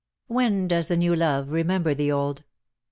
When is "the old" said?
1.93-2.43